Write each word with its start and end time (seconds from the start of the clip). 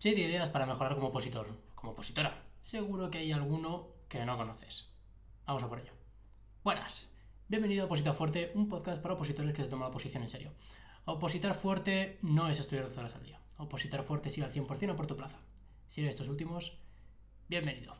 7 0.00 0.18
ideas 0.18 0.48
para 0.48 0.64
mejorar 0.64 0.94
como 0.94 1.08
opositor, 1.08 1.46
como 1.74 1.92
opositora. 1.92 2.42
Seguro 2.62 3.10
que 3.10 3.18
hay 3.18 3.32
alguno 3.32 3.88
que 4.08 4.24
no 4.24 4.38
conoces. 4.38 4.88
Vamos 5.44 5.62
a 5.62 5.68
por 5.68 5.78
ello. 5.78 5.92
Buenas. 6.64 7.10
Bienvenido 7.48 7.82
a 7.82 7.84
Opositor 7.84 8.14
Fuerte, 8.14 8.50
un 8.54 8.66
podcast 8.66 9.02
para 9.02 9.12
opositores 9.12 9.54
que 9.54 9.60
se 9.60 9.68
toman 9.68 9.82
la 9.82 9.88
oposición 9.90 10.22
en 10.22 10.30
serio. 10.30 10.52
Opositar 11.04 11.52
fuerte 11.52 12.18
no 12.22 12.48
es 12.48 12.58
estudiar 12.58 12.86
12 12.86 12.98
horas 12.98 13.14
al 13.14 13.24
día. 13.24 13.40
Opositar 13.58 14.02
fuerte 14.02 14.30
es 14.30 14.38
ir 14.38 14.44
al 14.44 14.54
100% 14.54 14.90
a 14.90 14.96
por 14.96 15.06
tu 15.06 15.16
plaza. 15.16 15.38
Si 15.86 16.00
eres 16.00 16.14
estos 16.14 16.30
últimos, 16.30 16.78
bienvenido. 17.50 17.94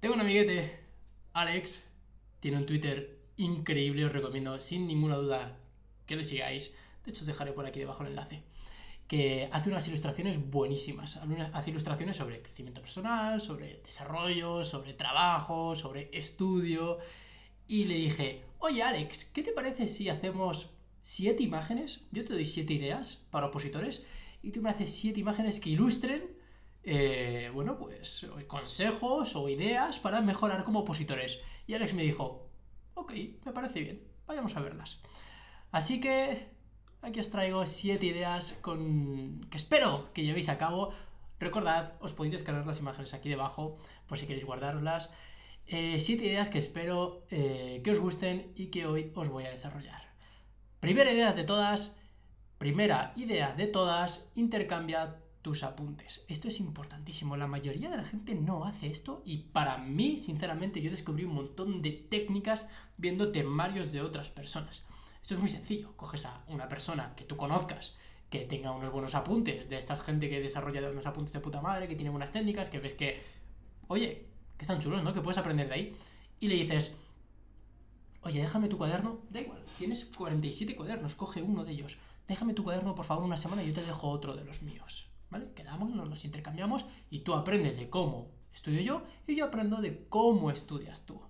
Tengo 0.00 0.16
un 0.16 0.20
amiguete, 0.20 0.84
Alex, 1.32 1.90
tiene 2.40 2.58
un 2.58 2.66
Twitter 2.66 3.22
increíble, 3.38 4.04
os 4.04 4.12
recomiendo 4.12 4.60
sin 4.60 4.86
ninguna 4.86 5.16
duda 5.16 5.56
que 6.04 6.14
le 6.14 6.24
sigáis. 6.24 6.76
De 7.06 7.12
hecho, 7.12 7.22
os 7.22 7.26
dejaré 7.26 7.52
por 7.52 7.64
aquí 7.64 7.78
debajo 7.78 8.02
el 8.02 8.10
enlace 8.10 8.44
que 9.08 9.48
hace 9.52 9.70
unas 9.70 9.86
ilustraciones 9.88 10.50
buenísimas. 10.50 11.16
Hace 11.52 11.70
ilustraciones 11.70 12.16
sobre 12.16 12.42
crecimiento 12.42 12.80
personal, 12.80 13.40
sobre 13.40 13.80
desarrollo, 13.84 14.64
sobre 14.64 14.94
trabajo, 14.94 15.76
sobre 15.76 16.10
estudio. 16.12 16.98
Y 17.68 17.84
le 17.84 17.94
dije, 17.96 18.44
oye 18.58 18.82
Alex, 18.82 19.26
¿qué 19.26 19.42
te 19.42 19.52
parece 19.52 19.88
si 19.88 20.08
hacemos 20.08 20.70
siete 21.02 21.42
imágenes? 21.42 22.04
Yo 22.10 22.24
te 22.24 22.32
doy 22.32 22.46
siete 22.46 22.74
ideas 22.74 23.26
para 23.30 23.46
opositores 23.46 24.04
y 24.42 24.50
tú 24.50 24.62
me 24.62 24.70
haces 24.70 24.92
siete 24.92 25.20
imágenes 25.20 25.60
que 25.60 25.70
ilustren, 25.70 26.36
eh, 26.82 27.50
bueno, 27.52 27.78
pues 27.78 28.26
consejos 28.46 29.34
o 29.36 29.48
ideas 29.48 29.98
para 29.98 30.20
mejorar 30.20 30.64
como 30.64 30.80
opositores. 30.80 31.40
Y 31.66 31.74
Alex 31.74 31.94
me 31.94 32.02
dijo, 32.02 32.48
ok, 32.94 33.12
me 33.44 33.52
parece 33.52 33.80
bien, 33.80 34.02
vayamos 34.26 34.56
a 34.56 34.60
verlas. 34.60 35.00
Así 35.70 36.00
que 36.00 36.55
aquí 37.06 37.20
os 37.22 37.30
traigo 37.30 37.62
7 37.62 38.02
ideas 38.02 38.58
que 38.58 39.56
espero 39.56 40.10
que 40.12 40.26
llevéis 40.26 40.50
a 40.50 40.58
cabo. 40.58 40.90
Recordad, 41.38 41.94
os 42.02 42.12
podéis 42.12 42.34
descargar 42.34 42.66
las 42.66 42.80
imágenes 42.82 43.14
aquí 43.14 43.28
debajo 43.28 43.78
por 44.10 44.18
si 44.18 44.26
queréis 44.26 44.44
guardarlas. 44.44 45.14
7 45.66 45.78
eh, 45.78 46.26
ideas 46.26 46.50
que 46.50 46.58
espero 46.58 47.22
eh, 47.30 47.80
que 47.82 47.90
os 47.90 47.98
gusten 47.98 48.52
y 48.56 48.66
que 48.66 48.86
hoy 48.86 49.12
os 49.14 49.28
voy 49.28 49.46
a 49.46 49.54
desarrollar. 49.54 50.02
Primera 50.80 51.10
idea 51.12 51.32
de 51.32 51.44
todas, 51.44 51.96
primera 52.58 53.12
idea 53.16 53.54
de 53.54 53.66
todas, 53.66 54.28
intercambia 54.34 55.22
tus 55.42 55.62
apuntes. 55.62 56.24
Esto 56.28 56.48
es 56.48 56.58
importantísimo. 56.58 57.36
La 57.36 57.46
mayoría 57.46 57.88
de 57.88 57.98
la 57.98 58.04
gente 58.04 58.34
no 58.34 58.64
hace 58.64 58.88
esto 58.88 59.22
y 59.24 59.38
para 59.54 59.78
mí, 59.78 60.18
sinceramente, 60.18 60.82
yo 60.82 60.90
descubrí 60.90 61.24
un 61.24 61.34
montón 61.34 61.82
de 61.82 61.92
técnicas 61.92 62.68
viendo 62.96 63.30
temarios 63.30 63.92
de 63.92 64.02
otras 64.02 64.30
personas. 64.30 64.84
Esto 65.26 65.34
es 65.34 65.40
muy 65.40 65.50
sencillo. 65.50 65.92
Coges 65.96 66.24
a 66.26 66.44
una 66.46 66.68
persona 66.68 67.12
que 67.16 67.24
tú 67.24 67.36
conozcas, 67.36 67.96
que 68.30 68.44
tenga 68.44 68.70
unos 68.70 68.92
buenos 68.92 69.16
apuntes, 69.16 69.68
de 69.68 69.76
esta 69.76 69.96
gente 69.96 70.30
que 70.30 70.40
desarrolla 70.40 70.88
unos 70.88 71.04
apuntes 71.04 71.32
de 71.32 71.40
puta 71.40 71.60
madre, 71.60 71.88
que 71.88 71.96
tiene 71.96 72.10
buenas 72.10 72.30
técnicas, 72.30 72.70
que 72.70 72.78
ves 72.78 72.94
que, 72.94 73.20
oye, 73.88 74.28
que 74.56 74.62
están 74.62 74.78
chulos, 74.78 75.02
¿no? 75.02 75.12
Que 75.12 75.20
puedes 75.20 75.38
aprender 75.38 75.66
de 75.66 75.74
ahí. 75.74 75.96
Y 76.38 76.46
le 76.46 76.54
dices, 76.54 76.94
oye, 78.22 78.40
déjame 78.40 78.68
tu 78.68 78.78
cuaderno. 78.78 79.18
Da 79.30 79.40
igual, 79.40 79.64
tienes 79.76 80.04
47 80.04 80.76
cuadernos, 80.76 81.16
coge 81.16 81.42
uno 81.42 81.64
de 81.64 81.72
ellos. 81.72 81.96
Déjame 82.28 82.54
tu 82.54 82.62
cuaderno, 82.62 82.94
por 82.94 83.04
favor, 83.04 83.24
una 83.24 83.36
semana 83.36 83.64
y 83.64 83.66
yo 83.66 83.72
te 83.72 83.82
dejo 83.82 84.08
otro 84.08 84.36
de 84.36 84.44
los 84.44 84.62
míos. 84.62 85.08
¿Vale? 85.30 85.50
Quedamos, 85.56 85.90
nos 85.90 86.08
los 86.08 86.24
intercambiamos 86.24 86.84
y 87.10 87.22
tú 87.22 87.34
aprendes 87.34 87.76
de 87.78 87.90
cómo 87.90 88.30
estudio 88.54 88.80
yo 88.80 89.02
y 89.26 89.34
yo 89.34 89.46
aprendo 89.46 89.78
de 89.78 90.06
cómo 90.08 90.52
estudias 90.52 91.04
tú. 91.04 91.20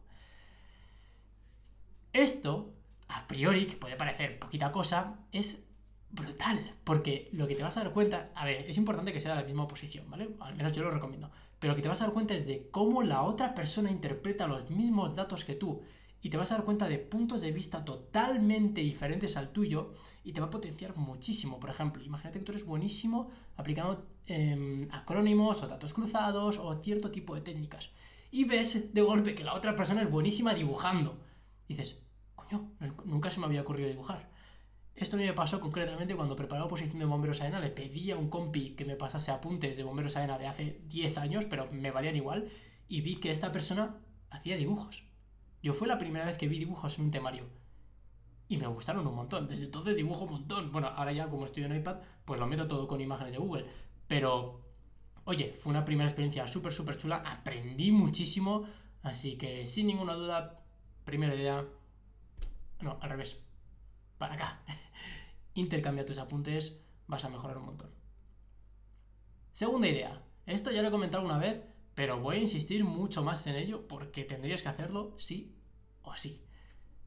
Esto 2.12 2.75
a 3.08 3.26
priori, 3.26 3.66
que 3.66 3.76
puede 3.76 3.96
parecer 3.96 4.38
poquita 4.38 4.72
cosa, 4.72 5.20
es 5.32 5.66
brutal. 6.10 6.74
Porque 6.84 7.28
lo 7.32 7.46
que 7.46 7.54
te 7.54 7.62
vas 7.62 7.76
a 7.76 7.84
dar 7.84 7.92
cuenta, 7.92 8.30
a 8.34 8.44
ver, 8.44 8.64
es 8.68 8.76
importante 8.76 9.12
que 9.12 9.20
sea 9.20 9.34
la 9.34 9.42
misma 9.42 9.68
posición, 9.68 10.10
¿vale? 10.10 10.30
Al 10.40 10.56
menos 10.56 10.72
yo 10.72 10.82
lo 10.82 10.90
recomiendo. 10.90 11.30
Pero 11.58 11.72
lo 11.72 11.76
que 11.76 11.82
te 11.82 11.88
vas 11.88 12.00
a 12.00 12.04
dar 12.04 12.14
cuenta 12.14 12.34
es 12.34 12.46
de 12.46 12.68
cómo 12.70 13.02
la 13.02 13.22
otra 13.22 13.54
persona 13.54 13.90
interpreta 13.90 14.46
los 14.46 14.70
mismos 14.70 15.14
datos 15.14 15.44
que 15.44 15.54
tú. 15.54 15.82
Y 16.22 16.30
te 16.30 16.36
vas 16.36 16.50
a 16.50 16.56
dar 16.56 16.64
cuenta 16.64 16.88
de 16.88 16.98
puntos 16.98 17.40
de 17.40 17.52
vista 17.52 17.84
totalmente 17.84 18.80
diferentes 18.80 19.36
al 19.36 19.50
tuyo 19.50 19.94
y 20.24 20.32
te 20.32 20.40
va 20.40 20.48
a 20.48 20.50
potenciar 20.50 20.96
muchísimo. 20.96 21.60
Por 21.60 21.70
ejemplo, 21.70 22.02
imagínate 22.02 22.40
que 22.40 22.44
tú 22.44 22.52
eres 22.52 22.64
buenísimo 22.64 23.30
aplicando 23.56 24.06
em, 24.26 24.88
acrónimos 24.90 25.62
o 25.62 25.68
datos 25.68 25.94
cruzados 25.94 26.58
o 26.58 26.82
cierto 26.82 27.10
tipo 27.10 27.34
de 27.34 27.42
técnicas. 27.42 27.90
Y 28.32 28.44
ves 28.44 28.92
de 28.92 29.00
golpe 29.02 29.34
que 29.34 29.44
la 29.44 29.54
otra 29.54 29.76
persona 29.76 30.02
es 30.02 30.10
buenísima 30.10 30.52
dibujando. 30.52 31.20
Dices, 31.68 32.00
nunca 33.04 33.30
se 33.30 33.40
me 33.40 33.46
había 33.46 33.62
ocurrido 33.62 33.88
dibujar. 33.88 34.30
Esto 34.94 35.18
me 35.18 35.30
pasó 35.34 35.60
concretamente 35.60 36.16
cuando 36.16 36.36
preparaba 36.36 36.66
oposición 36.66 36.98
de 36.98 37.04
bomberos 37.04 37.42
AENA, 37.42 37.60
le 37.60 37.68
pedí 37.68 38.10
a 38.10 38.16
un 38.16 38.30
compi 38.30 38.74
que 38.74 38.86
me 38.86 38.96
pasase 38.96 39.30
apuntes 39.30 39.76
de 39.76 39.82
bomberos 39.82 40.16
AENA 40.16 40.38
de 40.38 40.46
hace 40.46 40.80
10 40.88 41.18
años, 41.18 41.44
pero 41.44 41.70
me 41.70 41.90
valían 41.90 42.16
igual, 42.16 42.48
y 42.88 43.02
vi 43.02 43.16
que 43.16 43.30
esta 43.30 43.52
persona 43.52 43.96
hacía 44.30 44.56
dibujos. 44.56 45.04
Yo 45.62 45.74
fue 45.74 45.88
la 45.88 45.98
primera 45.98 46.24
vez 46.24 46.38
que 46.38 46.48
vi 46.48 46.58
dibujos 46.58 46.98
en 46.98 47.06
un 47.06 47.10
temario. 47.10 47.44
Y 48.48 48.56
me 48.56 48.66
gustaron 48.68 49.06
un 49.06 49.14
montón. 49.14 49.48
Desde 49.48 49.64
entonces 49.64 49.96
dibujo 49.96 50.24
un 50.24 50.30
montón. 50.30 50.70
Bueno, 50.70 50.88
ahora 50.88 51.12
ya 51.12 51.28
como 51.28 51.44
estoy 51.44 51.64
en 51.64 51.74
iPad, 51.74 51.96
pues 52.24 52.38
lo 52.38 52.46
meto 52.46 52.68
todo 52.68 52.86
con 52.86 53.00
imágenes 53.00 53.32
de 53.32 53.38
Google. 53.38 53.66
Pero, 54.06 54.60
oye, 55.24 55.52
fue 55.54 55.70
una 55.70 55.84
primera 55.84 56.08
experiencia 56.08 56.46
súper, 56.46 56.72
súper 56.72 56.96
chula. 56.96 57.16
Aprendí 57.16 57.90
muchísimo. 57.90 58.64
Así 59.02 59.36
que, 59.36 59.66
sin 59.66 59.88
ninguna 59.88 60.14
duda, 60.14 60.64
primera 61.04 61.34
idea, 61.34 61.66
no, 62.80 62.98
al 63.00 63.10
revés. 63.10 63.44
Para 64.18 64.34
acá. 64.34 64.62
Intercambia 65.54 66.06
tus 66.06 66.18
apuntes, 66.18 66.82
vas 67.06 67.24
a 67.24 67.28
mejorar 67.28 67.58
un 67.58 67.66
montón. 67.66 67.90
Segunda 69.52 69.88
idea. 69.88 70.22
Esto 70.44 70.70
ya 70.70 70.82
lo 70.82 70.88
he 70.88 70.90
comentado 70.90 71.24
una 71.24 71.38
vez, 71.38 71.62
pero 71.94 72.20
voy 72.20 72.36
a 72.36 72.40
insistir 72.40 72.84
mucho 72.84 73.22
más 73.22 73.46
en 73.46 73.56
ello 73.56 73.88
porque 73.88 74.24
tendrías 74.24 74.62
que 74.62 74.68
hacerlo 74.68 75.14
sí 75.18 75.56
o 76.02 76.14
sí. 76.14 76.44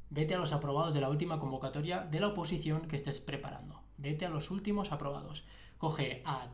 Vete 0.09 0.33
a 0.33 0.39
los 0.39 0.51
aprobados 0.51 0.93
de 0.93 1.01
la 1.01 1.09
última 1.09 1.39
convocatoria 1.39 1.99
de 2.01 2.19
la 2.19 2.29
oposición 2.29 2.87
que 2.87 2.95
estés 2.95 3.19
preparando. 3.19 3.83
Vete 3.97 4.25
a 4.25 4.29
los 4.29 4.49
últimos 4.49 4.91
aprobados. 4.91 5.45
Coge 5.77 6.23
a 6.25 6.47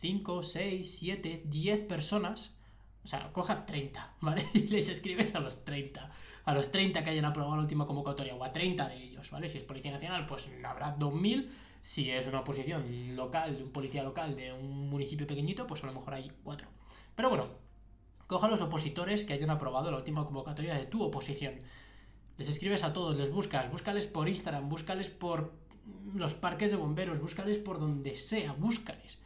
5, 0.00 0.42
6, 0.42 0.98
7, 0.98 1.42
10 1.46 1.84
personas 1.84 2.58
o 3.04 3.08
sea, 3.08 3.32
coja 3.32 3.66
30, 3.66 4.16
¿vale? 4.20 4.46
Y 4.54 4.68
les 4.68 4.88
escribes 4.88 5.34
a 5.34 5.40
los 5.40 5.64
30. 5.64 6.10
A 6.44 6.54
los 6.54 6.72
30 6.72 7.04
que 7.04 7.10
hayan 7.10 7.24
aprobado 7.24 7.56
la 7.56 7.62
última 7.62 7.86
convocatoria, 7.86 8.34
o 8.34 8.42
a 8.42 8.52
30 8.52 8.88
de 8.88 8.96
ellos, 8.96 9.30
¿vale? 9.30 9.48
Si 9.48 9.58
es 9.58 9.64
Policía 9.64 9.92
Nacional, 9.92 10.26
pues 10.26 10.50
habrá 10.64 10.96
2.000. 10.96 11.48
Si 11.80 12.10
es 12.10 12.26
una 12.26 12.44
posición 12.44 13.16
local, 13.16 13.56
de 13.56 13.64
un 13.64 13.70
policía 13.70 14.02
local 14.02 14.36
de 14.36 14.52
un 14.52 14.88
municipio 14.88 15.26
pequeñito, 15.26 15.66
pues 15.66 15.82
a 15.82 15.86
lo 15.86 15.92
mejor 15.92 16.14
hay 16.14 16.30
4. 16.42 16.68
Pero 17.14 17.28
bueno, 17.28 17.46
coja 18.26 18.46
a 18.46 18.50
los 18.50 18.60
opositores 18.60 19.24
que 19.24 19.32
hayan 19.32 19.50
aprobado 19.50 19.90
la 19.90 19.96
última 19.96 20.24
convocatoria 20.24 20.74
de 20.74 20.86
tu 20.86 21.02
oposición. 21.02 21.54
Les 22.38 22.48
escribes 22.48 22.84
a 22.84 22.92
todos, 22.92 23.16
les 23.16 23.30
buscas, 23.30 23.70
búscales 23.70 24.06
por 24.06 24.28
Instagram, 24.28 24.68
búscales 24.68 25.10
por 25.10 25.52
los 26.14 26.34
parques 26.34 26.70
de 26.70 26.76
bomberos, 26.76 27.20
búscales 27.20 27.58
por 27.58 27.80
donde 27.80 28.16
sea, 28.16 28.52
búscales. 28.52 29.20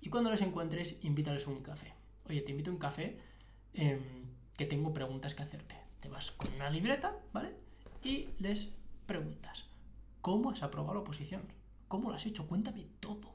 Y 0.00 0.08
cuando 0.08 0.30
les 0.30 0.42
encuentres, 0.42 1.04
invítales 1.04 1.46
a 1.46 1.50
un 1.50 1.62
café 1.62 1.94
oye, 2.30 2.42
te 2.42 2.52
invito 2.52 2.70
a 2.70 2.74
un 2.74 2.80
café 2.80 3.18
em, 3.74 4.00
que 4.56 4.66
tengo 4.66 4.94
preguntas 4.94 5.34
que 5.34 5.42
hacerte. 5.42 5.76
Te 6.00 6.08
vas 6.08 6.30
con 6.32 6.52
una 6.54 6.70
libreta, 6.70 7.16
¿vale? 7.32 7.54
Y 8.02 8.28
les 8.38 8.72
preguntas, 9.06 9.66
¿cómo 10.20 10.50
has 10.50 10.62
aprobado 10.62 10.94
la 10.94 11.00
oposición? 11.00 11.42
¿Cómo 11.88 12.08
lo 12.08 12.16
has 12.16 12.26
hecho? 12.26 12.46
Cuéntame 12.46 12.86
todo. 13.00 13.34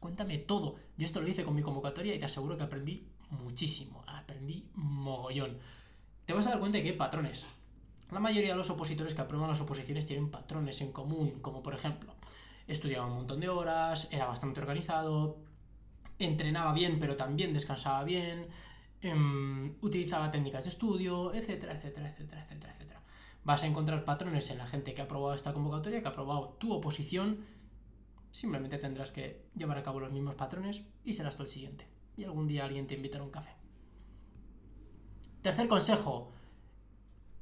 Cuéntame 0.00 0.38
todo. 0.38 0.76
Yo 0.96 1.06
esto 1.06 1.20
lo 1.20 1.28
hice 1.28 1.44
con 1.44 1.54
mi 1.54 1.62
convocatoria 1.62 2.14
y 2.14 2.18
te 2.18 2.24
aseguro 2.24 2.56
que 2.56 2.64
aprendí 2.64 3.06
muchísimo. 3.30 4.02
Aprendí 4.06 4.68
mogollón. 4.74 5.58
Te 6.26 6.32
vas 6.32 6.46
a 6.46 6.50
dar 6.50 6.60
cuenta 6.60 6.78
de 6.78 6.84
que 6.84 6.90
hay 6.90 6.96
patrones. 6.96 7.46
La 8.10 8.20
mayoría 8.20 8.50
de 8.50 8.56
los 8.56 8.70
opositores 8.70 9.14
que 9.14 9.22
aprueban 9.22 9.48
las 9.48 9.60
oposiciones 9.60 10.06
tienen 10.06 10.30
patrones 10.30 10.80
en 10.80 10.92
común, 10.92 11.40
como 11.40 11.62
por 11.62 11.74
ejemplo, 11.74 12.14
estudiaba 12.66 13.06
un 13.06 13.14
montón 13.14 13.40
de 13.40 13.48
horas, 13.48 14.08
era 14.10 14.26
bastante 14.26 14.60
organizado, 14.60 15.38
entrenaba 16.18 16.72
bien 16.72 16.98
pero 17.00 17.16
también 17.16 17.52
descansaba 17.52 18.04
bien, 18.04 18.48
em, 19.02 19.76
utilizaba 19.82 20.30
técnicas 20.30 20.64
de 20.64 20.70
estudio, 20.70 21.34
etcétera, 21.34 21.74
etcétera, 21.74 22.08
etcétera, 22.08 22.42
etcétera, 22.42 22.72
etcétera. 22.72 23.02
Vas 23.44 23.62
a 23.64 23.66
encontrar 23.66 24.04
patrones 24.04 24.50
en 24.50 24.58
la 24.58 24.66
gente 24.66 24.94
que 24.94 25.02
ha 25.02 25.04
aprobado 25.04 25.34
esta 25.34 25.52
convocatoria, 25.52 26.00
que 26.00 26.08
ha 26.08 26.12
aprobado 26.12 26.56
tu 26.60 26.72
oposición. 26.72 27.44
Simplemente 28.30 28.78
tendrás 28.78 29.10
que 29.10 29.44
llevar 29.56 29.76
a 29.78 29.82
cabo 29.82 30.00
los 30.00 30.12
mismos 30.12 30.36
patrones 30.36 30.82
y 31.04 31.14
serás 31.14 31.36
tú 31.36 31.42
el 31.42 31.48
siguiente. 31.48 31.86
Y 32.16 32.24
algún 32.24 32.46
día 32.46 32.64
alguien 32.64 32.86
te 32.86 32.94
invitará 32.94 33.22
a 33.22 33.26
un 33.26 33.32
café. 33.32 33.50
Tercer 35.42 35.66
consejo. 35.66 36.32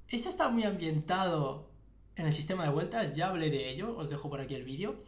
Este 0.08 0.30
está 0.30 0.48
muy 0.48 0.64
ambientado 0.64 1.70
en 2.16 2.26
el 2.26 2.32
sistema 2.32 2.64
de 2.64 2.70
vueltas, 2.70 3.14
ya 3.14 3.28
hablé 3.28 3.50
de 3.50 3.70
ello, 3.70 3.96
os 3.96 4.10
dejo 4.10 4.28
por 4.30 4.40
aquí 4.40 4.54
el 4.54 4.64
vídeo. 4.64 5.02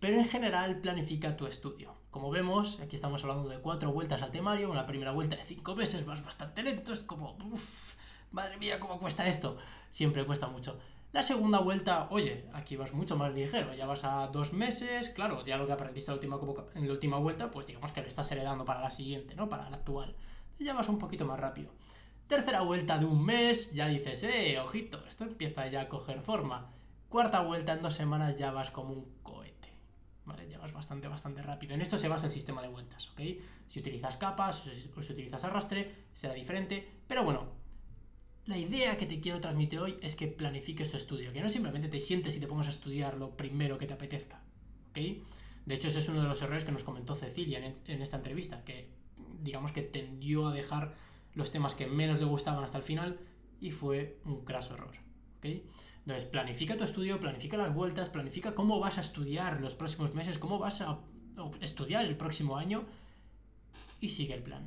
Pero 0.00 0.16
en 0.16 0.24
general 0.24 0.80
planifica 0.80 1.36
tu 1.36 1.46
estudio. 1.46 1.99
Como 2.10 2.30
vemos, 2.30 2.80
aquí 2.80 2.96
estamos 2.96 3.22
hablando 3.22 3.48
de 3.48 3.60
cuatro 3.60 3.92
vueltas 3.92 4.22
al 4.22 4.32
temario, 4.32 4.68
una 4.68 4.84
primera 4.84 5.12
vuelta 5.12 5.36
de 5.36 5.44
cinco 5.44 5.76
meses, 5.76 6.04
vas 6.04 6.24
bastante 6.24 6.64
lento, 6.64 6.92
es 6.92 7.04
como, 7.04 7.38
uff, 7.52 7.94
madre 8.32 8.56
mía, 8.56 8.80
¿cómo 8.80 8.98
cuesta 8.98 9.28
esto? 9.28 9.56
Siempre 9.90 10.26
cuesta 10.26 10.48
mucho. 10.48 10.76
La 11.12 11.22
segunda 11.22 11.60
vuelta, 11.60 12.08
oye, 12.10 12.48
aquí 12.52 12.74
vas 12.74 12.92
mucho 12.92 13.16
más 13.16 13.32
ligero, 13.32 13.74
ya 13.74 13.86
vas 13.86 14.02
a 14.02 14.26
dos 14.26 14.52
meses, 14.52 15.10
claro, 15.10 15.44
ya 15.44 15.56
lo 15.56 15.68
que 15.68 15.72
aprendiste 15.72 16.10
en 16.10 16.86
la 16.86 16.92
última, 16.92 17.18
vuelta, 17.18 17.48
pues 17.52 17.68
digamos 17.68 17.92
que 17.92 18.02
lo 18.02 18.08
estás 18.08 18.30
heredando 18.32 18.64
para 18.64 18.80
la 18.80 18.90
siguiente, 18.90 19.36
¿no? 19.36 19.48
Para 19.48 19.70
la 19.70 19.76
actual. 19.76 20.16
Ya 20.58 20.74
vas 20.74 20.88
un 20.88 20.98
poquito 20.98 21.24
más 21.24 21.38
rápido. 21.38 21.70
Tercera 22.26 22.62
vuelta 22.62 22.98
de 22.98 23.06
un 23.06 23.24
mes, 23.24 23.72
ya 23.72 23.86
dices, 23.86 24.24
eh, 24.24 24.58
ojito, 24.58 25.04
esto 25.06 25.24
empieza 25.24 25.68
ya 25.68 25.82
a 25.82 25.88
coger 25.88 26.20
forma. 26.22 26.72
Cuarta 27.08 27.40
vuelta 27.40 27.72
en 27.72 27.82
dos 27.82 27.94
semanas 27.94 28.36
ya 28.36 28.50
vas 28.50 28.72
como 28.72 28.94
un. 28.94 29.20
¿Vale? 30.30 30.56
Vas 30.58 30.72
bastante, 30.72 31.08
bastante 31.08 31.42
rápido. 31.42 31.74
En 31.74 31.80
esto 31.80 31.98
se 31.98 32.08
basa 32.08 32.26
el 32.26 32.32
sistema 32.32 32.62
de 32.62 32.68
vueltas, 32.68 33.08
¿ok? 33.10 33.20
Si 33.66 33.80
utilizas 33.80 34.16
capas 34.16 34.64
o 34.96 35.02
si 35.02 35.12
utilizas 35.12 35.42
arrastre, 35.42 36.06
será 36.12 36.34
diferente. 36.34 36.88
Pero 37.08 37.24
bueno, 37.24 37.48
la 38.46 38.56
idea 38.56 38.96
que 38.96 39.06
te 39.06 39.20
quiero 39.20 39.40
transmitir 39.40 39.80
hoy 39.80 39.98
es 40.00 40.14
que 40.14 40.28
planifiques 40.28 40.90
tu 40.90 40.96
estudio, 40.96 41.32
que 41.32 41.40
no 41.40 41.50
simplemente 41.50 41.88
te 41.88 41.98
sientes 41.98 42.36
y 42.36 42.40
te 42.40 42.46
pongas 42.46 42.68
a 42.68 42.70
estudiar 42.70 43.16
lo 43.16 43.36
primero 43.36 43.76
que 43.76 43.86
te 43.86 43.94
apetezca, 43.94 44.40
¿ok? 44.90 44.98
De 45.66 45.74
hecho, 45.74 45.88
ese 45.88 45.98
es 45.98 46.08
uno 46.08 46.22
de 46.22 46.28
los 46.28 46.40
errores 46.42 46.64
que 46.64 46.72
nos 46.72 46.84
comentó 46.84 47.14
Cecilia 47.16 47.58
en, 47.58 48.02
esta 48.02 48.16
entrevista, 48.16 48.64
que 48.64 48.88
digamos 49.40 49.72
que 49.72 49.82
tendió 49.82 50.48
a 50.48 50.52
dejar 50.52 50.94
los 51.34 51.50
temas 51.50 51.74
que 51.74 51.86
menos 51.86 52.18
le 52.18 52.24
gustaban 52.24 52.62
hasta 52.62 52.78
el 52.78 52.84
final 52.84 53.18
y 53.60 53.70
fue 53.72 54.18
un 54.24 54.44
craso 54.44 54.74
error. 54.74 54.94
¿ok? 55.38 55.46
Entonces, 56.10 56.28
planifica 56.28 56.76
tu 56.76 56.82
estudio, 56.82 57.20
planifica 57.20 57.56
las 57.56 57.72
vueltas, 57.72 58.10
planifica 58.10 58.52
cómo 58.52 58.80
vas 58.80 58.98
a 58.98 59.00
estudiar 59.00 59.60
los 59.60 59.76
próximos 59.76 60.12
meses, 60.12 60.38
cómo 60.38 60.58
vas 60.58 60.80
a 60.80 60.98
estudiar 61.60 62.04
el 62.04 62.16
próximo 62.16 62.56
año 62.56 62.84
y 64.00 64.08
sigue 64.08 64.34
el 64.34 64.42
plan. 64.42 64.66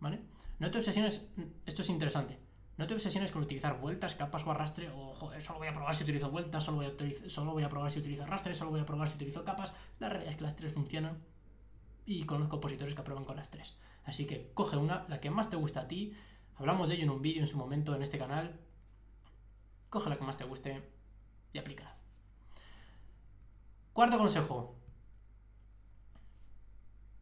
¿Vale? 0.00 0.18
No 0.58 0.72
te 0.72 0.78
obsesiones, 0.78 1.24
esto 1.66 1.82
es 1.82 1.88
interesante, 1.88 2.36
no 2.78 2.88
te 2.88 2.94
obsesiones 2.94 3.30
con 3.30 3.44
utilizar 3.44 3.78
vueltas, 3.80 4.16
capas 4.16 4.44
o 4.44 4.50
arrastre, 4.50 4.90
o 4.90 5.14
joder, 5.14 5.40
solo 5.40 5.60
voy 5.60 5.68
a 5.68 5.72
probar 5.72 5.94
si 5.94 6.02
utilizo 6.02 6.30
vueltas, 6.32 6.64
solo 6.64 6.78
voy 6.78 6.86
a, 6.86 7.28
solo 7.28 7.52
voy 7.52 7.62
a 7.62 7.68
probar 7.68 7.92
si 7.92 8.00
utilizo 8.00 8.24
arrastre, 8.24 8.52
solo 8.52 8.72
voy 8.72 8.80
a 8.80 8.86
probar 8.86 9.08
si 9.08 9.14
utilizo 9.14 9.44
capas. 9.44 9.72
La 10.00 10.08
realidad 10.08 10.30
es 10.30 10.36
que 10.36 10.42
las 10.42 10.56
tres 10.56 10.72
funcionan 10.72 11.22
y 12.06 12.24
conozco 12.24 12.56
opositores 12.56 12.96
que 12.96 13.02
aprueban 13.02 13.24
con 13.24 13.36
las 13.36 13.52
tres. 13.52 13.78
Así 14.02 14.26
que 14.26 14.50
coge 14.52 14.76
una, 14.76 15.06
la 15.08 15.20
que 15.20 15.30
más 15.30 15.48
te 15.48 15.54
gusta 15.54 15.82
a 15.82 15.86
ti. 15.86 16.12
Hablamos 16.56 16.88
de 16.88 16.96
ello 16.96 17.04
en 17.04 17.10
un 17.10 17.22
vídeo 17.22 17.40
en 17.40 17.46
su 17.46 17.56
momento 17.56 17.94
en 17.94 18.02
este 18.02 18.18
canal. 18.18 18.58
Coge 19.92 20.08
la 20.08 20.16
que 20.16 20.24
más 20.24 20.38
te 20.38 20.44
guste 20.44 20.82
y 21.52 21.58
aplícala. 21.58 21.94
Cuarto 23.92 24.16
consejo. 24.16 24.74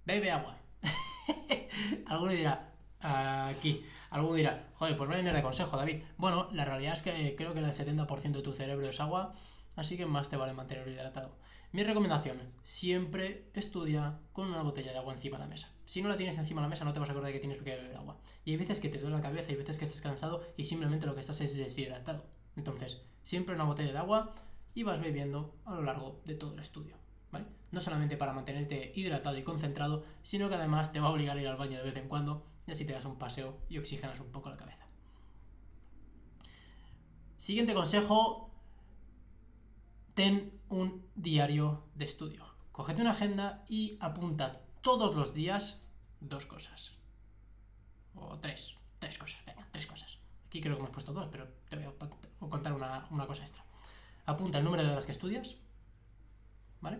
Bebe 0.04 0.30
agua. 0.30 0.56
Alguno 2.06 2.30
dirá, 2.30 2.72
aquí, 3.00 3.84
alguno 4.10 4.34
dirá, 4.34 4.68
joder, 4.76 4.96
pues 4.96 5.10
venir 5.10 5.32
de 5.32 5.42
consejo, 5.42 5.76
David. 5.76 6.04
Bueno, 6.16 6.48
la 6.52 6.64
realidad 6.64 6.92
es 6.92 7.02
que 7.02 7.34
creo 7.36 7.54
que 7.54 7.58
el 7.58 7.66
70% 7.66 8.30
de 8.30 8.42
tu 8.42 8.52
cerebro 8.52 8.88
es 8.88 9.00
agua, 9.00 9.32
así 9.74 9.96
que 9.96 10.06
más 10.06 10.28
te 10.28 10.36
vale 10.36 10.52
mantenerlo 10.52 10.92
hidratado. 10.92 11.34
Mi 11.72 11.82
recomendación, 11.82 12.40
siempre 12.62 13.50
estudia 13.52 14.20
con 14.32 14.46
una 14.46 14.62
botella 14.62 14.92
de 14.92 14.98
agua 14.98 15.14
encima 15.14 15.38
de 15.38 15.44
la 15.44 15.50
mesa. 15.50 15.74
Si 15.86 16.02
no 16.02 16.08
la 16.08 16.16
tienes 16.16 16.38
encima 16.38 16.60
de 16.60 16.66
la 16.66 16.70
mesa 16.70 16.84
no 16.84 16.92
te 16.92 17.00
vas 17.00 17.08
a 17.08 17.12
acordar 17.12 17.32
de 17.32 17.34
que 17.34 17.40
tienes 17.40 17.58
que 17.58 17.64
beber 17.64 17.96
agua. 17.96 18.20
Y 18.44 18.52
hay 18.52 18.58
veces 18.58 18.78
que 18.78 18.90
te 18.90 18.98
duele 18.98 19.16
la 19.16 19.22
cabeza, 19.22 19.50
hay 19.50 19.56
veces 19.56 19.76
que 19.76 19.86
estás 19.86 20.00
cansado 20.00 20.44
y 20.56 20.66
simplemente 20.66 21.06
lo 21.06 21.16
que 21.16 21.20
estás 21.20 21.40
es 21.40 21.56
deshidratado. 21.56 22.39
Entonces, 22.60 23.00
siempre 23.22 23.54
una 23.54 23.64
botella 23.64 23.92
de 23.92 23.98
agua 23.98 24.34
y 24.74 24.82
vas 24.82 25.00
bebiendo 25.00 25.54
a 25.64 25.74
lo 25.74 25.82
largo 25.82 26.20
de 26.26 26.34
todo 26.34 26.52
el 26.52 26.58
estudio. 26.58 26.94
¿vale? 27.32 27.46
No 27.70 27.80
solamente 27.80 28.18
para 28.18 28.34
mantenerte 28.34 28.92
hidratado 28.94 29.38
y 29.38 29.42
concentrado, 29.42 30.04
sino 30.22 30.50
que 30.50 30.56
además 30.56 30.92
te 30.92 31.00
va 31.00 31.06
a 31.08 31.10
obligar 31.10 31.38
a 31.38 31.40
ir 31.40 31.48
al 31.48 31.56
baño 31.56 31.78
de 31.78 31.84
vez 31.84 31.96
en 31.96 32.06
cuando 32.06 32.46
y 32.66 32.72
así 32.72 32.84
te 32.84 32.92
das 32.92 33.06
un 33.06 33.16
paseo 33.16 33.56
y 33.70 33.78
oxigenas 33.78 34.20
un 34.20 34.30
poco 34.30 34.50
la 34.50 34.58
cabeza. 34.58 34.86
Siguiente 37.38 37.72
consejo, 37.72 38.50
ten 40.12 40.60
un 40.68 41.08
diario 41.14 41.84
de 41.94 42.04
estudio. 42.04 42.44
Cógete 42.72 43.00
una 43.00 43.12
agenda 43.12 43.64
y 43.70 43.96
apunta 44.00 44.60
todos 44.82 45.16
los 45.16 45.32
días 45.32 45.82
dos 46.20 46.44
cosas. 46.44 46.92
O 48.14 48.38
tres, 48.38 48.76
tres 48.98 49.16
cosas, 49.16 49.42
venga, 49.46 49.66
tres 49.72 49.86
cosas. 49.86 50.20
Aquí 50.50 50.60
creo 50.60 50.74
que 50.74 50.80
hemos 50.80 50.90
puesto 50.90 51.12
dos, 51.12 51.28
pero 51.30 51.46
te 51.68 51.76
voy 51.76 51.84
a 51.84 52.50
contar 52.50 52.72
una, 52.72 53.06
una 53.12 53.24
cosa 53.24 53.42
extra. 53.42 53.64
Apunta 54.26 54.58
el 54.58 54.64
número 54.64 54.82
de 54.82 54.90
horas 54.90 55.06
que 55.06 55.12
estudias, 55.12 55.58
¿vale? 56.80 56.98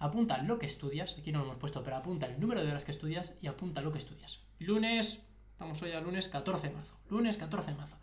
Apunta 0.00 0.42
lo 0.42 0.58
que 0.58 0.66
estudias, 0.66 1.16
aquí 1.18 1.32
no 1.32 1.38
lo 1.38 1.46
hemos 1.46 1.56
puesto, 1.56 1.82
pero 1.82 1.96
apunta 1.96 2.26
el 2.26 2.38
número 2.38 2.62
de 2.62 2.68
horas 2.68 2.84
que 2.84 2.90
estudias 2.90 3.38
y 3.40 3.46
apunta 3.46 3.80
lo 3.80 3.90
que 3.90 3.96
estudias. 3.96 4.40
Lunes, 4.58 5.22
estamos 5.52 5.80
hoy 5.80 5.92
a 5.92 6.02
lunes 6.02 6.28
14 6.28 6.68
de 6.68 6.74
marzo. 6.74 6.94
Lunes 7.08 7.38
14 7.38 7.70
de 7.70 7.76
marzo. 7.78 7.96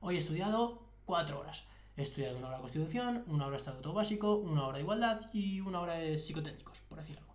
Hoy 0.00 0.16
he 0.16 0.18
estudiado 0.18 0.86
4 1.06 1.40
horas. 1.40 1.64
He 1.96 2.02
estudiado 2.02 2.36
una 2.36 2.48
hora 2.48 2.56
de 2.58 2.60
constitución, 2.60 3.24
una 3.28 3.46
hora 3.46 3.52
de 3.52 3.56
estatuto 3.62 3.94
básico, 3.94 4.36
una 4.36 4.66
hora 4.66 4.76
de 4.76 4.82
igualdad 4.82 5.30
y 5.32 5.60
una 5.60 5.80
hora 5.80 5.94
de 5.94 6.18
psicotécnicos, 6.18 6.78
por 6.90 6.98
decir 6.98 7.16
algo. 7.16 7.34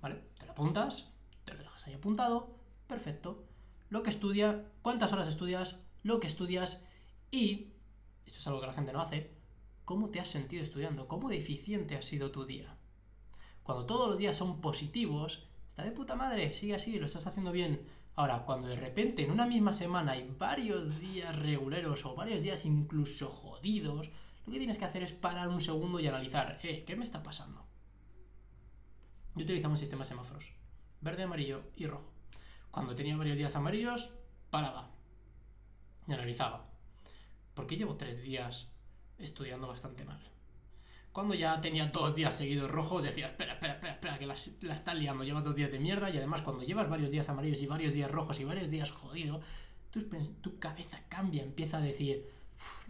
¿Vale? 0.00 0.22
Te 0.38 0.46
lo 0.46 0.52
apuntas, 0.52 1.12
te 1.44 1.52
lo 1.52 1.58
dejas 1.58 1.86
ahí 1.86 1.92
apuntado, 1.92 2.56
perfecto. 2.86 3.44
Lo 3.90 4.02
que 4.02 4.08
estudia, 4.08 4.64
cuántas 4.80 5.12
horas 5.12 5.28
estudias, 5.28 5.80
lo 6.02 6.20
que 6.20 6.26
estudias 6.26 6.84
y, 7.30 7.72
esto 8.24 8.38
es 8.38 8.46
algo 8.46 8.60
que 8.60 8.66
la 8.66 8.72
gente 8.72 8.92
no 8.92 9.00
hace, 9.00 9.30
cómo 9.84 10.10
te 10.10 10.20
has 10.20 10.28
sentido 10.28 10.62
estudiando, 10.62 11.08
cómo 11.08 11.28
deficiente 11.28 11.96
ha 11.96 12.02
sido 12.02 12.30
tu 12.30 12.44
día. 12.44 12.76
Cuando 13.62 13.86
todos 13.86 14.08
los 14.08 14.18
días 14.18 14.36
son 14.36 14.60
positivos, 14.60 15.48
está 15.68 15.84
de 15.84 15.92
puta 15.92 16.14
madre, 16.14 16.52
sigue 16.52 16.74
así, 16.74 16.98
lo 16.98 17.06
estás 17.06 17.26
haciendo 17.26 17.52
bien. 17.52 17.86
Ahora, 18.14 18.44
cuando 18.44 18.68
de 18.68 18.76
repente 18.76 19.24
en 19.24 19.30
una 19.30 19.46
misma 19.46 19.72
semana 19.72 20.12
hay 20.12 20.34
varios 20.38 21.00
días 21.00 21.36
reguleros 21.38 22.06
o 22.06 22.14
varios 22.14 22.42
días 22.42 22.64
incluso 22.64 23.28
jodidos, 23.28 24.10
lo 24.46 24.52
que 24.52 24.58
tienes 24.58 24.78
que 24.78 24.84
hacer 24.84 25.02
es 25.02 25.12
parar 25.12 25.48
un 25.48 25.60
segundo 25.60 26.00
y 26.00 26.06
analizar, 26.06 26.58
eh, 26.62 26.84
¿qué 26.86 26.96
me 26.96 27.04
está 27.04 27.22
pasando? 27.22 27.66
Yo 29.34 29.44
utilizaba 29.44 29.72
un 29.72 29.78
sistema 29.78 30.04
de 30.04 30.08
semáforos, 30.08 30.52
verde, 31.00 31.24
amarillo 31.24 31.62
y 31.76 31.86
rojo. 31.86 32.10
Cuando 32.70 32.94
tenía 32.94 33.16
varios 33.16 33.36
días 33.36 33.54
amarillos, 33.54 34.10
paraba 34.50 34.95
y 36.06 36.12
analizaba. 36.12 36.66
¿Por 37.54 37.66
qué 37.66 37.76
llevo 37.76 37.96
tres 37.96 38.22
días 38.22 38.70
estudiando 39.18 39.68
bastante 39.68 40.04
mal? 40.04 40.20
Cuando 41.12 41.34
ya 41.34 41.58
tenía 41.62 41.86
dos 41.86 42.14
días 42.14 42.34
seguidos 42.34 42.70
rojos, 42.70 43.02
decía, 43.02 43.28
espera, 43.28 43.54
espera, 43.54 43.74
espera, 43.74 43.92
espera, 43.94 44.18
que 44.18 44.26
la, 44.26 44.34
la 44.60 44.74
estás 44.74 44.94
liando, 44.94 45.24
llevas 45.24 45.44
dos 45.44 45.56
días 45.56 45.72
de 45.72 45.78
mierda 45.78 46.10
y 46.10 46.18
además 46.18 46.42
cuando 46.42 46.62
llevas 46.62 46.90
varios 46.90 47.10
días 47.10 47.28
amarillos 47.30 47.60
y 47.62 47.66
varios 47.66 47.94
días 47.94 48.10
rojos 48.10 48.38
y 48.38 48.44
varios 48.44 48.70
días 48.70 48.90
jodido, 48.90 49.40
tu, 49.90 50.02
tu 50.42 50.58
cabeza 50.58 51.00
cambia, 51.08 51.42
empieza 51.42 51.78
a 51.78 51.80
decir, 51.80 52.28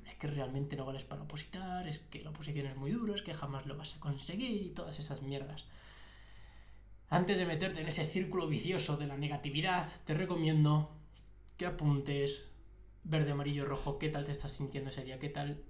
es 0.08 0.14
que 0.16 0.26
realmente 0.26 0.74
no 0.74 0.84
vales 0.84 1.04
para 1.04 1.22
opositar, 1.22 1.86
es 1.86 2.00
que 2.00 2.22
la 2.24 2.30
oposición 2.30 2.66
es 2.66 2.76
muy 2.76 2.90
duro, 2.90 3.14
es 3.14 3.22
que 3.22 3.32
jamás 3.32 3.66
lo 3.66 3.76
vas 3.76 3.94
a 3.94 4.00
conseguir 4.00 4.62
y 4.62 4.70
todas 4.70 4.98
esas 4.98 5.22
mierdas. 5.22 5.66
Antes 7.08 7.38
de 7.38 7.46
meterte 7.46 7.80
en 7.80 7.86
ese 7.86 8.04
círculo 8.06 8.48
vicioso 8.48 8.96
de 8.96 9.06
la 9.06 9.16
negatividad, 9.16 9.88
te 10.04 10.14
recomiendo 10.14 10.90
que 11.56 11.66
apuntes 11.66 12.50
verde, 13.08 13.32
amarillo, 13.32 13.64
rojo, 13.64 13.98
qué 13.98 14.08
tal 14.08 14.24
te 14.24 14.32
estás 14.32 14.52
sintiendo 14.52 14.90
ese 14.90 15.04
día, 15.04 15.18
qué 15.18 15.28
tal, 15.28 15.62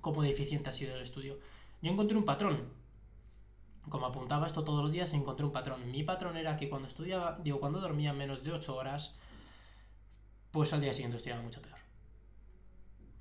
cómo 0.00 0.22
deficiente 0.22 0.70
ha 0.70 0.72
sido 0.72 0.94
el 0.94 1.02
estudio 1.02 1.38
yo 1.82 1.90
encontré 1.90 2.16
un 2.16 2.24
patrón. 2.24 2.68
Como 3.88 4.06
apuntaba 4.06 4.46
esto 4.46 4.62
todos 4.62 4.82
los 4.82 4.92
días, 4.92 5.12
encontré 5.14 5.46
un 5.46 5.52
patrón. 5.52 5.90
Mi 5.90 6.02
patrón 6.02 6.36
era 6.36 6.56
que 6.56 6.68
cuando 6.68 6.88
estudiaba, 6.88 7.38
digo, 7.42 7.60
cuando 7.60 7.80
dormía 7.80 8.12
menos 8.12 8.44
de 8.44 8.52
8 8.52 8.76
horas, 8.76 9.14
pues 10.50 10.72
al 10.72 10.82
día 10.82 10.92
siguiente 10.92 11.16
estudiaba 11.16 11.42
mucho 11.42 11.62
peor. 11.62 11.78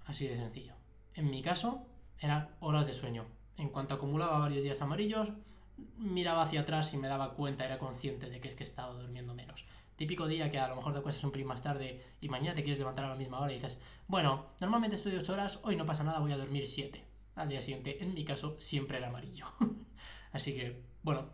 Así 0.05 0.27
de 0.27 0.35
sencillo. 0.35 0.73
En 1.13 1.29
mi 1.29 1.41
caso, 1.41 1.85
eran 2.19 2.49
horas 2.59 2.87
de 2.87 2.93
sueño. 2.93 3.25
En 3.57 3.69
cuanto 3.69 3.93
acumulaba 3.93 4.39
varios 4.39 4.63
días 4.63 4.81
amarillos, 4.81 5.29
miraba 5.97 6.43
hacia 6.43 6.61
atrás 6.61 6.93
y 6.93 6.97
me 6.97 7.07
daba 7.07 7.35
cuenta, 7.35 7.65
era 7.65 7.79
consciente 7.79 8.29
de 8.29 8.41
que 8.41 8.49
es 8.49 8.55
que 8.55 8.63
estaba 8.63 8.93
durmiendo 8.93 9.33
menos. 9.33 9.65
Típico 9.99 10.27
día 10.27 10.49
que 10.49 10.57
a 10.57 10.69
lo 10.69 10.77
mejor 10.77 10.93
te 10.93 10.99
acuestas 10.99 11.25
un 11.25 11.31
pelín 11.31 11.47
más 11.47 11.61
tarde 11.61 12.01
y 12.21 12.29
mañana 12.29 12.55
te 12.55 12.63
quieres 12.63 12.79
levantar 12.79 13.03
a 13.03 13.09
la 13.09 13.15
misma 13.15 13.41
hora 13.41 13.51
y 13.51 13.55
dices, 13.55 13.77
bueno, 14.07 14.45
normalmente 14.61 14.95
estudio 14.95 15.19
8 15.19 15.33
horas, 15.33 15.59
hoy 15.63 15.75
no 15.75 15.85
pasa 15.85 16.05
nada, 16.05 16.19
voy 16.19 16.31
a 16.31 16.37
dormir 16.37 16.69
7 16.69 17.03
al 17.35 17.49
día 17.49 17.61
siguiente, 17.61 18.01
en 18.01 18.13
mi 18.13 18.23
caso, 18.23 18.55
siempre 18.59 18.97
era 18.97 19.09
amarillo. 19.09 19.47
Así 20.31 20.55
que, 20.55 20.81
bueno, 21.03 21.27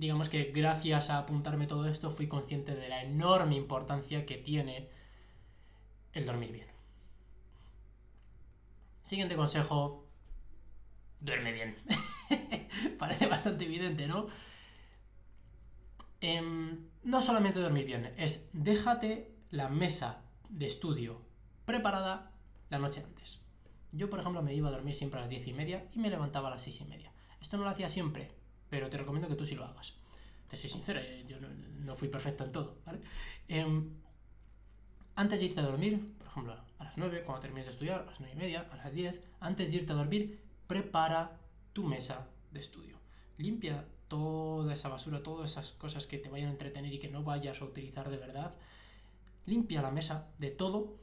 digamos 0.00 0.28
que 0.28 0.50
gracias 0.52 1.10
a 1.10 1.18
apuntarme 1.18 1.68
todo 1.68 1.86
esto 1.86 2.10
fui 2.10 2.26
consciente 2.26 2.74
de 2.74 2.88
la 2.88 3.04
enorme 3.04 3.54
importancia 3.54 4.26
que 4.26 4.36
tiene 4.36 4.88
el 6.12 6.26
dormir 6.26 6.50
bien. 6.50 6.66
Siguiente 9.02 9.36
consejo, 9.36 10.08
duerme 11.20 11.52
bien. 11.52 11.76
Parece 12.98 13.28
bastante 13.28 13.66
evidente, 13.66 14.08
¿no? 14.08 14.26
Em, 16.20 16.90
no 17.02 17.22
solamente 17.22 17.60
dormir 17.60 17.86
bien, 17.86 18.12
es 18.16 18.50
déjate 18.52 19.34
la 19.50 19.68
mesa 19.68 20.22
de 20.48 20.66
estudio 20.66 21.22
preparada 21.64 22.32
la 22.68 22.78
noche 22.78 23.02
antes. 23.04 23.40
Yo, 23.92 24.10
por 24.10 24.20
ejemplo, 24.20 24.42
me 24.42 24.54
iba 24.54 24.68
a 24.68 24.72
dormir 24.72 24.94
siempre 24.94 25.18
a 25.18 25.22
las 25.22 25.30
diez 25.30 25.46
y 25.46 25.52
media 25.52 25.88
y 25.94 25.98
me 25.98 26.10
levantaba 26.10 26.48
a 26.48 26.52
las 26.52 26.62
seis 26.62 26.80
y 26.80 26.84
media. 26.84 27.12
Esto 27.40 27.56
no 27.56 27.64
lo 27.64 27.70
hacía 27.70 27.88
siempre, 27.88 28.30
pero 28.68 28.88
te 28.88 28.98
recomiendo 28.98 29.28
que 29.28 29.34
tú 29.34 29.46
sí 29.46 29.54
lo 29.54 29.64
hagas. 29.64 29.94
Te 30.48 30.56
soy 30.56 30.68
sincero, 30.68 31.00
eh, 31.00 31.24
yo 31.26 31.36
no, 31.40 31.96
fui 31.96 32.08
perfecto 32.08 32.44
en 32.44 32.52
todo, 32.52 32.78
¿vale? 32.84 33.00
Em, 33.48 33.90
antes 35.14 35.40
de 35.40 35.46
irte 35.46 35.60
a 35.60 35.64
dormir, 35.64 36.16
por 36.18 36.26
ejemplo, 36.26 36.56
a 36.78 36.84
las 36.84 36.96
9, 36.96 37.22
cuando 37.24 37.40
termines 37.40 37.66
de 37.66 37.72
estudiar, 37.72 38.00
a 38.00 38.04
las 38.04 38.20
9 38.20 38.34
y 38.34 38.38
media, 38.38 38.68
a 38.70 38.76
las 38.76 38.92
10, 38.92 39.20
antes 39.40 39.70
de 39.70 39.78
irte 39.78 39.92
a 39.92 39.96
dormir, 39.96 40.40
prepara 40.66 41.38
tu 41.72 41.84
mesa 41.84 42.28
de 42.50 42.60
estudio. 42.60 42.98
Limpia 43.38 43.84
toda 44.10 44.74
esa 44.74 44.88
basura, 44.88 45.22
todas 45.22 45.52
esas 45.52 45.70
cosas 45.70 46.06
que 46.06 46.18
te 46.18 46.28
vayan 46.28 46.48
a 46.48 46.52
entretener 46.52 46.92
y 46.92 46.98
que 46.98 47.08
no 47.08 47.22
vayas 47.22 47.62
a 47.62 47.64
utilizar 47.64 48.10
de 48.10 48.16
verdad. 48.16 48.56
Limpia 49.46 49.80
la 49.80 49.92
mesa 49.92 50.28
de 50.38 50.50
todo 50.50 50.96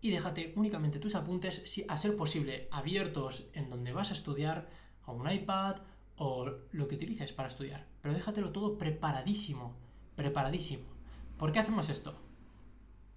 y 0.00 0.10
déjate 0.10 0.52
únicamente 0.56 1.00
tus 1.00 1.16
apuntes, 1.16 1.62
si, 1.66 1.84
a 1.88 1.96
ser 1.96 2.16
posible, 2.16 2.68
abiertos 2.70 3.48
en 3.52 3.68
donde 3.68 3.92
vas 3.92 4.10
a 4.10 4.14
estudiar, 4.14 4.70
a 5.04 5.10
un 5.10 5.28
iPad 5.28 5.78
o 6.16 6.50
lo 6.70 6.86
que 6.86 6.94
utilices 6.94 7.32
para 7.32 7.48
estudiar. 7.48 7.84
Pero 8.00 8.14
déjatelo 8.14 8.52
todo 8.52 8.78
preparadísimo, 8.78 9.74
preparadísimo. 10.14 10.84
¿Por 11.38 11.50
qué 11.50 11.58
hacemos 11.58 11.88
esto? 11.88 12.14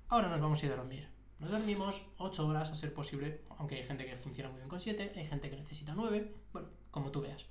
Ahora 0.10 0.28
nos 0.28 0.42
vamos 0.42 0.62
a 0.62 0.66
ir 0.66 0.72
a 0.72 0.78
dormir. 0.78 1.08
Nos 1.38 1.52
dormimos 1.52 2.02
8 2.18 2.48
horas 2.48 2.72
a 2.72 2.76
ser 2.76 2.94
posible, 2.94 3.42
aunque 3.60 3.76
hay 3.76 3.84
gente 3.84 4.08
que 4.08 4.18
funciona 4.18 4.50
muy 4.50 4.58
bien 4.58 4.70
con 4.70 4.82
7, 4.82 5.14
hay 5.16 5.28
gente 5.28 5.52
que 5.52 5.58
necesita 5.58 5.94
9, 5.96 6.34
bueno, 6.52 6.70
como 6.90 7.12
tú 7.12 7.22
veas. 7.22 7.46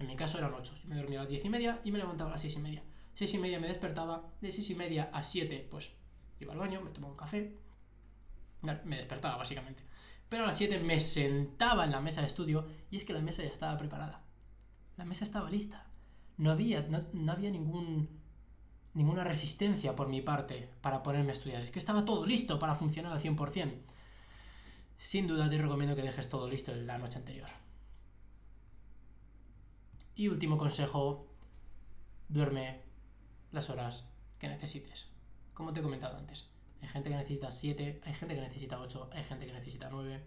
En 0.00 0.06
mi 0.06 0.16
caso 0.16 0.38
eran 0.38 0.52
8. 0.52 0.80
me 0.86 0.96
dormía 0.96 1.20
a 1.20 1.22
las 1.22 1.30
10 1.30 1.44
y 1.44 1.48
media 1.48 1.80
y 1.84 1.92
me 1.92 1.98
levantaba 1.98 2.30
a 2.30 2.32
las 2.32 2.40
6 2.40 2.56
y 2.56 2.60
media. 2.60 2.82
6 3.14 3.34
y 3.34 3.38
media 3.38 3.60
me 3.60 3.68
despertaba, 3.68 4.32
de 4.40 4.50
6 4.50 4.70
y 4.70 4.74
media 4.74 5.10
a 5.12 5.22
7, 5.22 5.68
pues 5.70 5.92
iba 6.40 6.52
al 6.52 6.58
baño, 6.58 6.80
me 6.80 6.90
tomaba 6.90 7.12
un 7.12 7.18
café, 7.18 7.56
me 8.62 8.96
despertaba 8.96 9.36
básicamente. 9.36 9.82
Pero 10.30 10.44
a 10.44 10.46
las 10.46 10.56
7 10.56 10.78
me 10.78 11.00
sentaba 11.00 11.84
en 11.84 11.90
la 11.90 12.00
mesa 12.00 12.20
de 12.20 12.28
estudio 12.28 12.66
y 12.90 12.96
es 12.96 13.04
que 13.04 13.12
la 13.12 13.20
mesa 13.20 13.42
ya 13.42 13.50
estaba 13.50 13.76
preparada. 13.76 14.22
La 14.96 15.04
mesa 15.04 15.24
estaba 15.24 15.50
lista. 15.50 15.86
No 16.36 16.52
había, 16.52 16.82
no, 16.82 17.32
había 17.32 17.50
ningún, 17.50 18.08
ninguna 18.94 19.24
resistencia 19.24 19.96
por 19.96 20.08
mi 20.08 20.22
parte 20.22 20.70
para 20.82 21.02
ponerme 21.02 21.30
a 21.30 21.32
estudiar. 21.32 21.62
Es 21.62 21.72
que 21.72 21.80
estaba 21.80 22.04
todo 22.04 22.24
listo 22.26 22.60
para 22.60 22.76
funcionar 22.76 23.12
al 23.12 23.20
100%. 23.20 23.74
Sin 24.98 25.26
duda 25.26 25.50
te 25.50 25.58
recomiendo 25.58 25.96
que 25.96 26.02
dejes 26.02 26.28
todo 26.28 26.48
listo 26.48 26.72
la 26.74 26.96
noche 26.96 27.18
anterior. 27.18 27.48
Y 30.20 30.28
último 30.28 30.58
consejo, 30.58 31.26
duerme 32.28 32.82
las 33.52 33.70
horas 33.70 34.06
que 34.38 34.48
necesites. 34.48 35.08
Como 35.54 35.72
te 35.72 35.80
he 35.80 35.82
comentado 35.82 36.18
antes. 36.18 36.50
Hay 36.82 36.88
gente 36.88 37.08
que 37.08 37.16
necesita 37.16 37.50
7, 37.50 38.02
hay 38.04 38.12
gente 38.12 38.34
que 38.34 38.42
necesita 38.42 38.78
8, 38.78 39.08
hay 39.14 39.24
gente 39.24 39.46
que 39.46 39.54
necesita 39.54 39.88
9. 39.90 40.22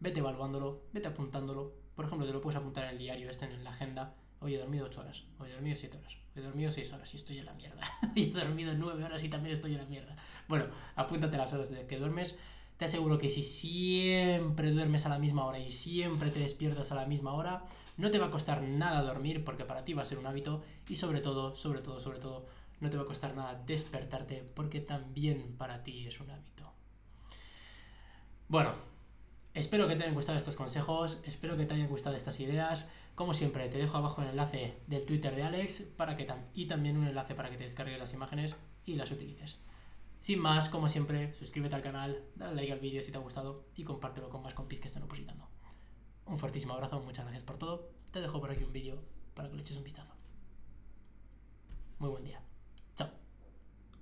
Vete 0.00 0.18
evaluándolo, 0.18 0.82
vete 0.92 1.08
apuntándolo. 1.08 1.72
Por 1.96 2.04
ejemplo, 2.04 2.26
te 2.26 2.34
lo 2.34 2.42
puedes 2.42 2.60
apuntar 2.60 2.84
en 2.84 2.90
el 2.90 2.98
diario, 2.98 3.30
este 3.30 3.46
en 3.46 3.64
la 3.64 3.70
agenda. 3.70 4.14
Hoy 4.40 4.54
he 4.54 4.58
dormido 4.58 4.84
8 4.84 5.00
horas, 5.00 5.24
hoy 5.38 5.48
he 5.48 5.54
dormido 5.54 5.76
7 5.76 5.96
horas, 5.96 6.18
hoy 6.36 6.42
he 6.42 6.44
dormido 6.44 6.70
6 6.70 6.92
horas 6.92 7.14
y 7.14 7.16
estoy 7.16 7.38
en 7.38 7.46
la 7.46 7.54
mierda. 7.54 7.90
y 8.14 8.24
he 8.24 8.32
dormido 8.32 8.74
9 8.76 9.02
horas 9.02 9.24
y 9.24 9.30
también 9.30 9.54
estoy 9.54 9.72
en 9.72 9.78
la 9.78 9.86
mierda. 9.86 10.14
Bueno, 10.46 10.66
apúntate 10.94 11.38
las 11.38 11.50
horas 11.54 11.70
de 11.70 11.86
que 11.86 11.96
duermes. 11.96 12.36
Te 12.76 12.84
aseguro 12.84 13.16
que 13.16 13.30
si 13.30 13.44
siempre 13.44 14.72
duermes 14.72 15.06
a 15.06 15.08
la 15.08 15.18
misma 15.18 15.46
hora 15.46 15.58
y 15.58 15.70
siempre 15.70 16.30
te 16.30 16.40
despiertas 16.40 16.92
a 16.92 16.96
la 16.96 17.06
misma 17.06 17.32
hora, 17.32 17.64
no 17.96 18.10
te 18.10 18.18
va 18.18 18.26
a 18.26 18.30
costar 18.30 18.62
nada 18.62 19.02
dormir 19.02 19.44
porque 19.44 19.64
para 19.64 19.84
ti 19.84 19.92
va 19.92 20.02
a 20.02 20.06
ser 20.06 20.18
un 20.18 20.26
hábito 20.26 20.62
y 20.88 20.96
sobre 20.96 21.20
todo, 21.20 21.54
sobre 21.54 21.82
todo, 21.82 22.00
sobre 22.00 22.18
todo, 22.18 22.46
no 22.80 22.90
te 22.90 22.96
va 22.96 23.04
a 23.04 23.06
costar 23.06 23.34
nada 23.34 23.62
despertarte 23.66 24.42
porque 24.54 24.80
también 24.80 25.56
para 25.56 25.82
ti 25.82 26.06
es 26.06 26.20
un 26.20 26.30
hábito. 26.30 26.72
Bueno, 28.48 28.74
espero 29.54 29.88
que 29.88 29.96
te 29.96 30.02
hayan 30.02 30.14
gustado 30.14 30.36
estos 30.36 30.56
consejos, 30.56 31.22
espero 31.24 31.56
que 31.56 31.64
te 31.64 31.74
hayan 31.74 31.88
gustado 31.88 32.16
estas 32.16 32.40
ideas. 32.40 32.90
Como 33.14 33.34
siempre, 33.34 33.68
te 33.68 33.78
dejo 33.78 33.98
abajo 33.98 34.22
el 34.22 34.28
enlace 34.28 34.78
del 34.86 35.04
Twitter 35.04 35.34
de 35.36 35.42
Alex 35.42 35.82
para 35.96 36.16
que 36.16 36.26
y 36.54 36.66
también 36.66 36.96
un 36.96 37.06
enlace 37.06 37.34
para 37.34 37.50
que 37.50 37.56
te 37.56 37.64
descargues 37.64 37.98
las 37.98 38.14
imágenes 38.14 38.56
y 38.84 38.94
las 38.94 39.10
utilices. 39.10 39.60
Sin 40.20 40.38
más, 40.38 40.68
como 40.68 40.88
siempre, 40.88 41.34
suscríbete 41.34 41.74
al 41.74 41.82
canal, 41.82 42.22
dale 42.36 42.54
like 42.54 42.72
al 42.72 42.78
vídeo 42.80 43.02
si 43.02 43.10
te 43.10 43.18
ha 43.18 43.20
gustado 43.20 43.64
y 43.74 43.84
compártelo 43.84 44.28
con 44.28 44.42
más 44.42 44.54
compis 44.54 44.80
que 44.80 44.88
estén 44.88 45.02
opositando. 45.02 45.48
Un 46.26 46.38
fuertísimo 46.38 46.74
abrazo, 46.74 47.00
muchas 47.00 47.24
gracias 47.24 47.42
por 47.42 47.58
todo. 47.58 47.90
Te 48.10 48.20
dejo 48.20 48.40
por 48.40 48.50
aquí 48.50 48.64
un 48.64 48.72
vídeo 48.72 49.02
para 49.34 49.48
que 49.48 49.56
le 49.56 49.62
eches 49.62 49.76
un 49.76 49.84
vistazo. 49.84 50.12
Muy 51.98 52.10
buen 52.10 52.24
día. 52.24 52.40